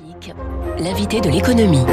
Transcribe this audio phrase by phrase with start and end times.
[0.00, 0.34] Classique,
[0.78, 1.84] l'invité de l'économie.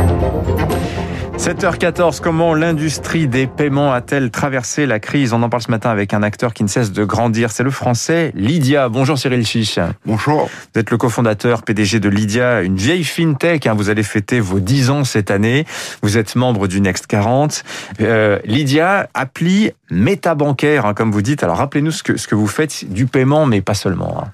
[1.38, 5.34] 7h14, comment l'industrie des paiements a-t-elle traversé la crise?
[5.34, 7.72] On en parle ce matin avec un acteur qui ne cesse de grandir, c'est le
[7.72, 8.90] français Lydia.
[8.90, 9.80] Bonjour Cyril Chiche.
[10.06, 10.50] Bonjour.
[10.74, 14.60] Vous êtes le cofondateur PDG de Lydia, une vieille fintech, hein, vous allez fêter vos
[14.60, 15.66] 10 ans cette année,
[16.02, 17.64] vous êtes membre du Next 40.
[18.02, 22.48] Euh, Lydia, appli métabancaire, hein, comme vous dites, alors rappelez-nous ce que, ce que vous
[22.48, 24.24] faites du paiement, mais pas seulement.
[24.24, 24.28] Hein.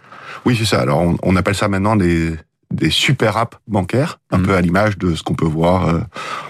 [0.45, 0.81] Oui, c'est ça.
[0.81, 2.35] Alors, on, on, appelle ça maintenant des,
[2.73, 4.43] des super apps bancaires, un mmh.
[4.43, 5.99] peu à l'image de ce qu'on peut voir euh,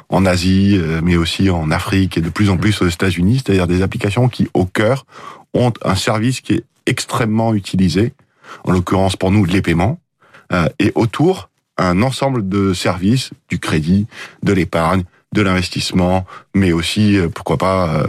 [0.09, 3.67] en Asie, euh, mais aussi en Afrique et de plus en plus aux États-Unis, c'est-à-dire
[3.67, 5.05] des applications qui, au cœur,
[5.53, 8.13] ont un service qui est extrêmement utilisé,
[8.65, 9.99] en l'occurrence pour nous les paiements,
[10.51, 14.07] euh, et autour un ensemble de services, du crédit,
[14.43, 15.03] de l'épargne,
[15.33, 18.05] de l'investissement, mais aussi, pourquoi pas,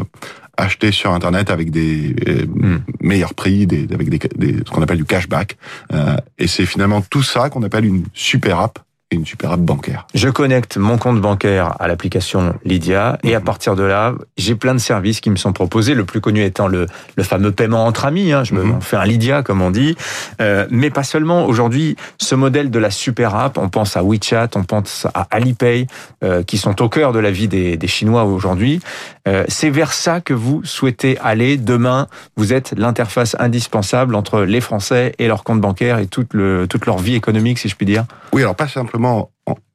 [0.56, 2.78] acheter sur internet avec des euh, hmm.
[3.00, 5.56] meilleurs prix, des, avec des, des ce qu'on appelle du cashback.
[5.92, 8.78] Euh, et c'est finalement tout ça qu'on appelle une super app
[9.14, 10.06] une super app bancaire.
[10.14, 13.44] Je connecte mon compte bancaire à l'application Lydia et à mhm.
[13.44, 15.94] partir de là, j'ai plein de services qui me sont proposés.
[15.94, 18.32] Le plus connu étant le, le fameux paiement entre amis.
[18.32, 18.44] Hein.
[18.44, 18.80] Je me mhm.
[18.80, 19.96] fais un Lydia comme on dit,
[20.40, 21.46] euh, mais pas seulement.
[21.46, 25.86] Aujourd'hui, ce modèle de la super app, on pense à WeChat, on pense à Alipay,
[26.22, 28.80] euh, qui sont au cœur de la vie des, des Chinois aujourd'hui.
[29.26, 32.08] Euh, c'est vers ça que vous souhaitez aller demain.
[32.36, 36.86] Vous êtes l'interface indispensable entre les Français et leur compte bancaire et toute, le, toute
[36.86, 38.04] leur vie économique, si je puis dire.
[38.32, 39.03] Oui, alors pas simplement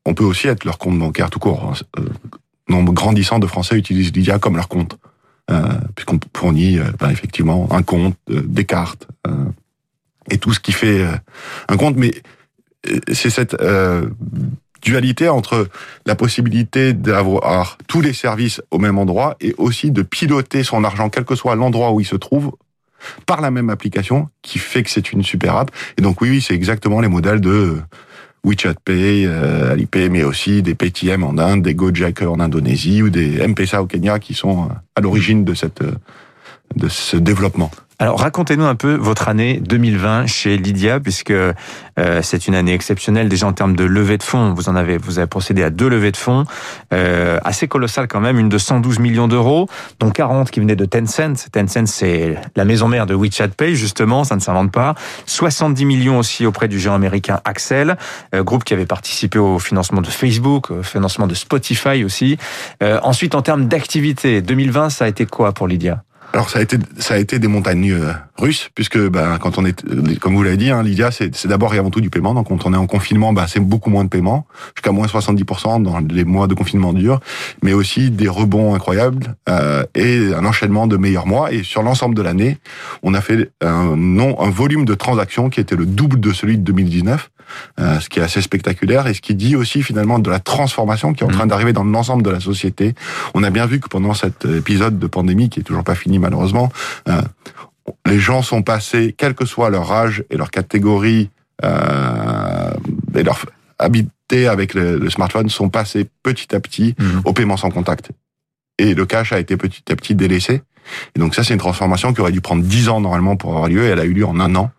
[0.05, 1.73] on peut aussi être leur compte bancaire tout court.
[1.97, 2.01] Euh,
[2.67, 4.97] nombre grandissant de Français utilisent Lydia comme leur compte,
[5.51, 5.63] euh,
[5.95, 9.07] puisqu'on fournit euh, ben, effectivement un compte, des cartes
[10.29, 11.05] et tout ce qui fait
[11.67, 11.95] un compte.
[11.97, 12.11] Mais
[13.11, 13.55] c'est cette
[14.81, 15.67] dualité entre
[16.05, 21.09] la possibilité d'avoir tous les services au même endroit et aussi de piloter son argent,
[21.09, 22.53] quel que soit l'endroit où il se trouve,
[23.25, 25.71] par la même application, qui fait que c'est une super app.
[25.97, 27.81] Et donc oui, c'est exactement les modèles de
[28.43, 33.09] WeChat Pay, euh, Alipay, mais aussi des Paytm en Inde, des Gojek en Indonésie ou
[33.09, 35.95] des M-Pesa au Kenya qui sont euh, à l'origine de cette euh,
[36.75, 37.71] de ce développement.
[38.01, 41.53] Alors racontez-nous un peu votre année 2020 chez Lydia, puisque euh,
[42.21, 44.53] c'est une année exceptionnelle déjà en termes de levée de fonds.
[44.53, 46.45] Vous en avez, vous avez procédé à deux levées de fonds,
[46.93, 49.67] euh, assez colossales quand même, une de 112 millions d'euros,
[49.99, 51.49] dont 40 qui venaient de Tencent.
[51.51, 54.95] Tencent, c'est la maison mère de WeChat Pay, justement, ça ne s'invente pas.
[55.25, 57.97] 70 millions aussi auprès du géant américain Axel,
[58.33, 62.37] euh, groupe qui avait participé au financement de Facebook, au financement de Spotify aussi.
[62.81, 66.01] Euh, ensuite, en termes d'activité, 2020, ça a été quoi pour Lydia?
[66.33, 69.65] Alors ça a été ça a été des montagnes euh, russes puisque ben quand on
[69.65, 69.83] est
[70.19, 72.33] comme vous l'avez dit hein, Lydia c'est d'abord et avant tout du paiement.
[72.33, 74.45] Donc quand on est en confinement ben c'est beaucoup moins de paiement
[74.75, 77.19] jusqu'à moins 70% dans les mois de confinement dur
[77.63, 81.51] mais aussi des rebonds incroyables euh, et un enchaînement de meilleurs mois.
[81.51, 82.57] Et sur l'ensemble de l'année
[83.01, 86.57] on a fait un non un volume de transactions qui était le double de celui
[86.57, 87.31] de 2019
[87.79, 91.13] euh, ce qui est assez spectaculaire et ce qui dit aussi finalement de la transformation
[91.13, 91.49] qui est en train mmh.
[91.49, 92.95] d'arriver dans l'ensemble de la société.
[93.33, 96.19] On a bien vu que pendant cet épisode de pandémie qui est toujours pas fini
[96.19, 96.71] malheureusement,
[97.07, 97.21] euh,
[98.05, 101.29] les gens sont passés, quel que soit leur âge et leur catégorie
[101.63, 102.73] euh,
[103.15, 103.45] et leur
[103.79, 107.21] habité avec le, le, smartphone, sont passés petit à petit mmh.
[107.25, 108.11] au paiement sans contact.
[108.77, 110.61] Et le cash a été petit à petit délaissé.
[111.15, 113.67] Et donc ça, c'est une transformation qui aurait dû prendre 10 ans normalement pour avoir
[113.67, 114.71] lieu, et elle a eu lieu en un an.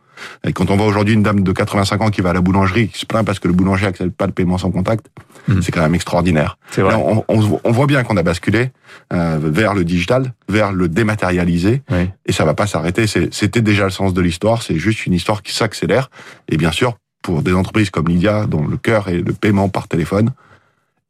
[0.44, 2.88] Et quand on voit aujourd'hui une dame de 85 ans qui va à la boulangerie,
[2.88, 5.06] qui se plaint parce que le boulanger n'accepte pas le paiement sans contact,
[5.48, 5.62] mmh.
[5.62, 6.58] c'est quand même extraordinaire.
[6.76, 6.94] Vrai.
[6.94, 8.70] on, on, on, voit bien qu'on a basculé
[9.12, 12.10] euh, vers le digital, vers le dématérialisé, oui.
[12.26, 13.06] et ça va pas s'arrêter.
[13.06, 14.62] C'était déjà le sens de l'histoire.
[14.62, 16.10] C'est juste une histoire qui s'accélère.
[16.48, 19.88] Et bien sûr, pour des entreprises comme Lydia, dont le cœur est le paiement par
[19.88, 20.30] téléphone,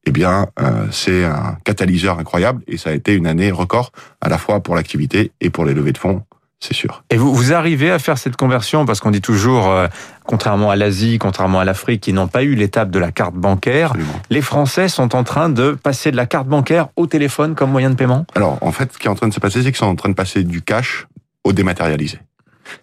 [0.07, 4.29] eh bien, euh, c'est un catalyseur incroyable et ça a été une année record à
[4.29, 6.23] la fois pour l'activité et pour les levées de fonds
[6.61, 7.03] c'est sûr.
[7.11, 9.89] Et vous, vous arrivez à faire cette conversion parce qu'on dit toujours, euh,
[10.25, 13.93] contrairement à l'Asie, contrairement à l'Afrique, qui n'ont pas eu l'étape de la carte bancaire,
[13.93, 14.21] Absolument.
[14.29, 17.91] les Français sont en train de passer de la carte bancaire au téléphone comme moyen
[17.91, 18.27] de paiement?
[18.35, 19.97] Alors, en fait, ce qui est en train de se passer, c'est qu'ils sont en
[19.97, 21.07] train de passer du cash
[21.45, 22.19] au dématérialisé.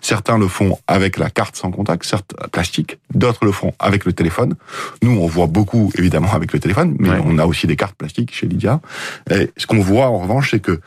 [0.02, 4.12] Certains le font avec la carte sans contact, certes plastique, d'autres le font avec le
[4.12, 4.56] téléphone.
[5.02, 7.22] Nous, on voit beaucoup, évidemment, avec le téléphone, mais ouais.
[7.24, 8.82] on a aussi des cartes plastiques chez Lydia.
[9.30, 10.82] Et ce qu'on voit, en revanche, c'est que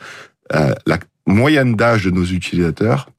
[0.53, 3.09] euh, la moyenne d'âge de nos utilisateurs,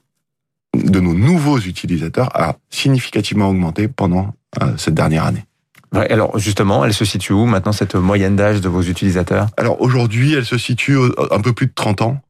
[0.74, 5.44] de nos nouveaux utilisateurs, a significativement augmenté pendant euh, cette dernière année.
[5.92, 9.48] Ouais, alors justement, elle se situe où maintenant cette moyenne d'âge de vos utilisateurs?
[9.58, 10.96] Alors aujourd'hui, elle se situe
[11.30, 12.22] un peu plus de 30 ans,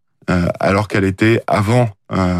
[0.60, 2.34] alors qu'elle était avant euh,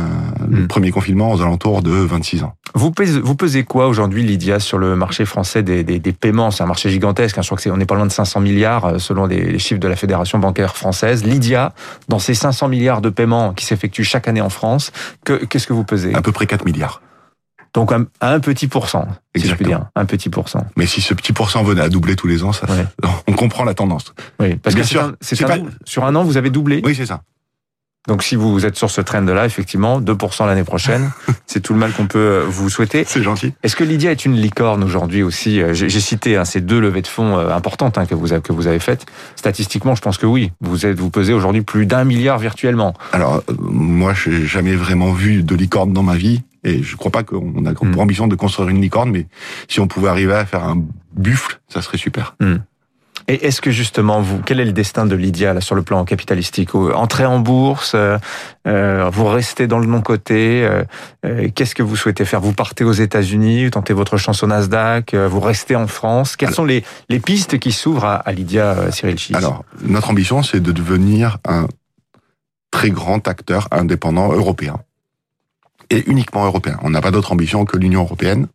[0.49, 0.69] le mmh.
[0.69, 2.55] premier confinement aux alentours de 26 ans.
[2.75, 6.51] Vous pesez, vous pesez quoi aujourd'hui, Lydia, sur le marché français des, des, des paiements?
[6.51, 7.37] C'est un marché gigantesque.
[7.39, 7.43] Hein.
[7.43, 9.81] Je crois que c'est, on est pas loin de 500 milliards euh, selon les, chiffres
[9.81, 11.25] de la Fédération bancaire française.
[11.25, 11.75] Lydia,
[12.09, 14.91] dans ces 500 milliards de paiements qui s'effectuent chaque année en France,
[15.25, 16.15] que, qu'est-ce que vous pesez?
[16.15, 17.03] À peu près 4 milliards.
[17.75, 19.69] Donc un, un petit pourcent, si je puis Exactement.
[19.79, 20.67] dire, un petit pourcent.
[20.77, 22.85] Mais si ce petit pourcent venait à doubler tous les ans, ça, Ouais.
[23.27, 24.13] on comprend la tendance.
[24.41, 25.13] Oui, parce Bien que sûr, un-
[25.51, 26.83] un- sur un an, vous avez doublé.
[26.85, 27.23] Oui, c'est ça.
[28.09, 31.11] Donc si vous êtes sur ce trend-là, effectivement, 2% l'année prochaine,
[31.47, 33.05] c'est tout le mal qu'on peut euh, vous souhaiter.
[33.07, 33.55] C'est gentil.
[33.63, 35.63] Est-ce que Lydia est une licorne aujourd'hui aussi?
[35.63, 38.43] Euh, J'ai cité hein, ces deux levées de fonds euh, importantes hein, que vous avez,
[38.43, 39.07] que vous avez faites.
[39.37, 40.51] Statistiquement, je pense que oui.
[40.61, 42.95] Vous êtes vous pesez aujourd'hui plus d'un milliard virtuellement.
[43.13, 46.43] Alors, euh, moi, j'ai jamais vraiment vu de licorne dans ma vie.
[46.65, 47.99] Et je crois pas qu'on a pour Mm.
[47.99, 49.27] ambition de construire une licorne, mais
[49.69, 50.81] si on pouvait arriver à faire un
[51.15, 52.37] buffle, ça serait super.
[53.29, 56.05] Et est-ce que justement, vous, quel est le destin de Lydia là, sur le plan
[56.05, 56.75] capitalistique?
[56.75, 58.19] Entrer en bourse, euh,
[58.67, 60.69] euh, vous restez dans le non-côté,
[61.25, 62.41] euh, qu'est-ce que vous souhaitez faire?
[62.41, 66.49] Vous partez aux États-Unis, vous tentez votre chance au Nasdaq, vous restez en France Quelles
[66.49, 70.43] Alors- sont les, les pistes qui s'ouvrent à, à Lydia Cyril Chiz Alors, notre ambition,
[70.43, 71.67] c'est de devenir un
[72.71, 74.81] très grand acteur indépendant européen.
[75.91, 76.79] Et uniquement européen.
[76.83, 78.47] On n'a pas d'autre ambition que l'Union européenne.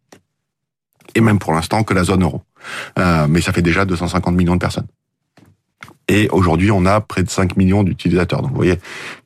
[1.13, 2.41] Et même pour l'instant que la zone euro.
[2.99, 4.87] Euh, mais ça fait déjà 250 millions de personnes.
[6.09, 8.41] Et aujourd'hui, on a près de 5 millions d'utilisateurs.
[8.41, 8.79] Donc, vous voyez,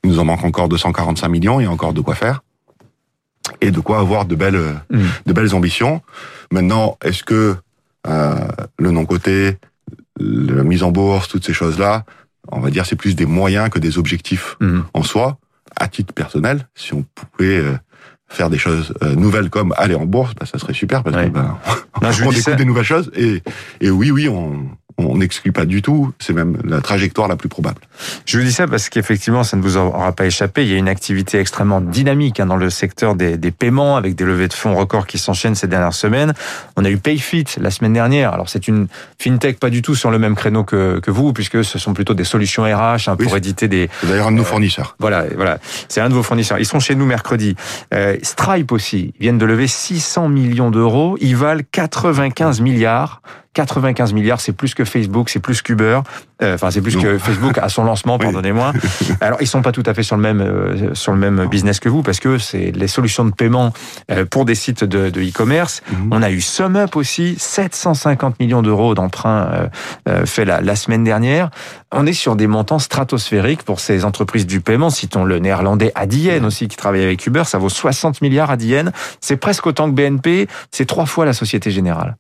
[0.04, 1.60] il nous en manque encore 245 millions.
[1.60, 2.42] Il y a encore de quoi faire.
[3.62, 5.00] Et de quoi avoir de belles, Mm.
[5.26, 6.02] de belles ambitions.
[6.52, 7.56] Maintenant, est-ce que
[8.08, 8.36] euh,
[8.80, 9.58] le non-côté,
[10.20, 12.04] la mise en bourse, toutes ces choses-là,
[12.52, 14.86] on va dire c'est plus des moyens que des objectifs Mhm.
[14.94, 15.38] en soi?
[15.80, 17.78] À titre personnel, si on pouvait euh,
[18.28, 21.26] faire des choses nouvelles comme aller en bourse, bah, ça serait super parce Ouais.
[21.26, 21.58] que ben,
[22.10, 23.44] Je on découvre des nouvelles choses et,
[23.80, 26.14] et oui, oui, on on n'exclut pas du tout.
[26.20, 27.82] C'est même la trajectoire la plus probable.
[28.26, 30.64] Je vous dis ça parce qu'effectivement, ça ne vous aura pas échappé.
[30.64, 34.16] Il y a une activité extrêmement dynamique hein, dans le secteur des, des paiements, avec
[34.16, 36.34] des levées de fonds records qui s'enchaînent ces dernières semaines.
[36.78, 38.34] On a eu PayFit la semaine dernière.
[38.34, 38.88] Alors c'est une
[39.20, 42.14] fintech pas du tout sur le même créneau que, que vous, puisque ce sont plutôt
[42.14, 44.96] des solutions RH hein, Oui, pour éditer des, C'est d'ailleurs un de nos Euh, fournisseurs.
[45.00, 45.58] voilà, voilà.
[45.88, 46.60] C'est un de vos fournisseurs.
[46.60, 47.56] Ils sont chez nous mercredi.
[47.94, 49.14] Euh, Stripe aussi.
[49.20, 51.18] Ils viennent de lever 600 millions d'euros.
[51.22, 53.22] Ils valent 95 milliards.
[53.54, 56.00] 95 milliards, c'est plus que Facebook, c'est plus qu'Uber.
[56.42, 57.02] Euh, Enfin, c'est plus Non.
[57.02, 58.74] que Facebook à son lancement, Pardonnez-moi.
[59.22, 61.80] Alors, ils sont pas tout à fait sur le même euh, sur le même business
[61.80, 63.74] que vous, parce que c'est les solutions de paiement
[64.12, 65.82] euh, pour des sites de de e-commerce.
[65.92, 66.10] Mhm.
[66.12, 69.68] On a eu SumUp aussi, 750 millions d'euros d'emprunts euh,
[70.10, 71.50] euh, fait la, la semaine dernière.
[71.92, 74.90] On est sur des montants stratosphériques pour ces entreprises du paiement.
[74.90, 78.92] Citons le néerlandais Adyen aussi qui travaille avec Uber, ça vaut 60 milliards Adyen.
[79.20, 82.16] C'est presque autant que BNP, c'est trois fois la Société Générale.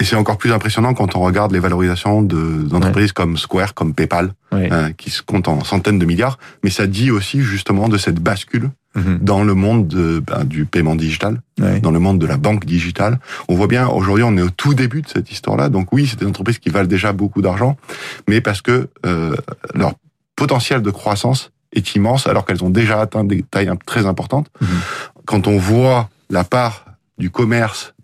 [0.00, 3.94] Et c'est encore plus impressionnant quand on regarde les valorisations de- d'entreprises comme Square, comme
[3.94, 4.32] PayPal,
[4.70, 6.38] euh, qui se comptent en centaines de milliards.
[6.62, 9.18] Mais ça dit aussi justement de cette bascule Mhm.
[9.20, 11.40] dans le monde de, ben, du paiement digital,
[11.80, 13.18] dans le monde de la banque digitale.
[13.48, 15.68] On voit bien, aujourd'hui, on est au tout début de cette histoire-là.
[15.68, 17.76] Donc oui, c'est des entreprises qui valent déjà beaucoup d'argent,
[18.28, 19.34] mais parce que euh,
[19.74, 19.92] leur
[20.36, 24.46] potentiel de croissance est immense, alors qu'elles ont déjà atteint des tailles très importantes.
[24.60, 24.68] Mhm.
[25.26, 26.84] Quand on voit la part
[27.18, 27.94] du commerce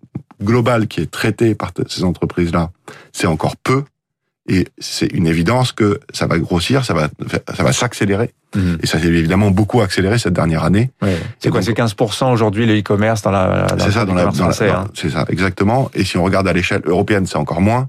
[0.45, 2.71] global qui est traité par ces entreprises-là,
[3.13, 3.85] c'est encore peu.
[4.47, 7.09] Et c'est une évidence que ça va grossir, ça va,
[7.57, 8.35] ça va s'accélérer.
[8.55, 8.79] Mhm.
[8.83, 10.91] Et ça s'est évidemment beaucoup accéléré cette dernière année.
[11.39, 14.51] C'est quoi C'est 15% aujourd'hui le e-commerce dans la, la C'est ça, dans la, dans
[14.51, 14.85] hein.
[14.95, 15.91] c'est ça, exactement.
[15.95, 17.89] Et si on regarde à l'échelle européenne, c'est encore moins.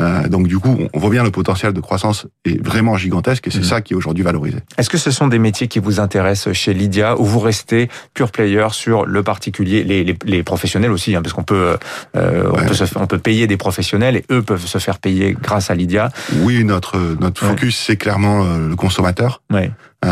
[0.00, 3.50] Euh, donc du coup, on- voit bien le potentiel de croissance est vraiment gigantesque et
[3.50, 3.64] c'est Mhm.
[3.64, 4.58] ça qui est aujourd'hui valorisé.
[4.78, 8.30] Est-ce que ce sont des métiers qui vous intéressent chez Lydia ou vous restez pure
[8.30, 11.76] player sur le particulier, les, les, les professionnels aussi, hein, parce qu'on peut,
[12.16, 12.66] euh, on Ouais.
[12.66, 15.74] peut se- on peut payer des professionnels et eux peuvent se faire payer grâce à
[15.74, 16.10] Lydia?
[16.40, 17.50] Oui, notre notre Ouais.
[17.50, 19.42] focus c'est clairement euh, le consommateur.
[19.52, 19.70] Ouais.
[20.04, 20.10] Euh,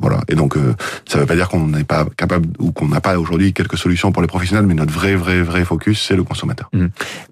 [0.00, 0.20] voilà.
[0.28, 0.74] Et donc euh,
[1.08, 4.12] ça veut pas dire qu'on n'est pas capable ou qu'on n'a pas aujourd'hui quelques solutions
[4.12, 6.70] pour les professionnels, mais notre vrai vrai vrai focus c'est le consommateur.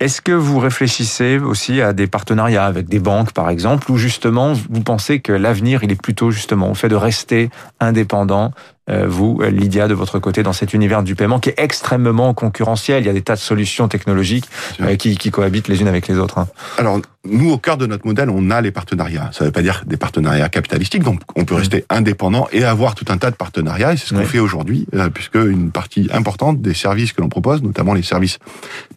[0.01, 4.53] Est-ce que vous réfléchissez aussi à des partenariats avec des banques, par exemple, ou justement
[4.53, 8.53] vous pensez que l'avenir il est plutôt justement au fait de rester indépendant,
[8.91, 13.03] euh, vous, Lydia, de votre côté, dans cet univers du paiement qui est extrêmement concurrentiel?
[13.03, 14.45] Il y a des tas de solutions technologiques
[14.81, 16.39] euh, qui, qui cohabitent les unes avec les autres.
[16.39, 16.49] hein.
[16.77, 19.31] Alors, nous, au cœur de notre modèle, on a les partenariats.
[19.33, 22.95] Ça ne veut pas dire des partenariats capitalistiques, donc on peut rester indépendant et avoir
[22.95, 24.27] tout un tas de partenariats, et c'est ce qu'on Ouais.
[24.27, 28.39] fait aujourd'hui, euh, puisque une partie importante des services que l'on propose, notamment les services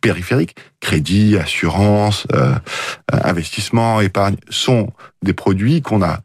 [0.02, 2.54] périphériques, crédit, assurance, euh,
[3.14, 4.92] euh, investissement, épargne, sont
[5.24, 6.20] des produits qu'on a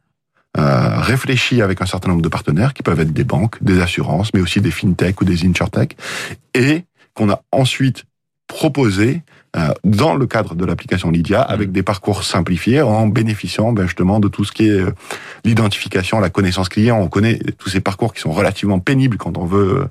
[0.58, 4.34] euh, réfléchis avec un certain nombre de partenaires, qui peuvent être des banques, des assurances,
[4.34, 5.96] mais aussi des fintech ou des insurtech,
[6.54, 6.84] et
[7.14, 8.04] qu'on a ensuite
[8.48, 9.22] proposé
[9.84, 14.28] dans le cadre de l'application Lydia, avec des parcours simplifiés, en bénéficiant ben, justement de
[14.28, 14.94] tout ce qui est euh,
[15.44, 16.98] l'identification, la connaissance client.
[16.98, 19.84] On connaît tous ces parcours qui sont relativement pénibles quand on veut euh,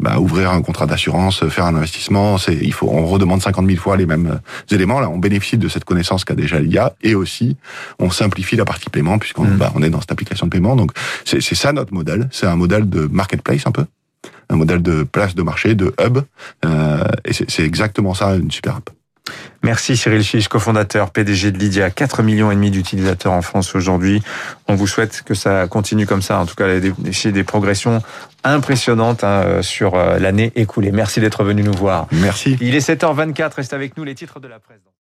[0.00, 2.36] bah, ouvrir un contrat d'assurance, euh, faire un investissement.
[2.38, 4.98] C'est, il faut, on redemande 50 000 fois les mêmes euh, éléments.
[4.98, 7.56] Là, on bénéficie de cette connaissance qu'a déjà Lydia, et aussi
[8.00, 9.56] on simplifie la partie paiement puisqu'on Mhm.
[9.58, 10.74] bah, on est dans cette application de paiement.
[10.74, 10.90] Donc
[11.24, 12.28] c'est, c'est ça notre modèle.
[12.32, 13.84] C'est un modèle de marketplace un peu.
[14.48, 16.18] un modèle de place de marché, de hub.
[16.64, 18.90] Euh, et c'est exactement ça, une super app.
[19.62, 21.90] Merci Cyril Chiche, cofondateur, PDG de Lydia.
[21.90, 24.22] 4 millions et demi d'utilisateurs en France aujourd'hui.
[24.68, 26.38] On vous souhaite que ça continue comme ça.
[26.38, 26.92] En tout cas, des,
[27.32, 28.02] des progressions
[28.44, 30.92] impressionnantes hein, sur euh, l'année écoulée.
[30.92, 32.06] Merci d'être venu nous voir.
[32.12, 32.56] Merci.
[32.60, 33.54] Il est 7h24.
[33.56, 34.86] Reste avec nous les titres de la presse.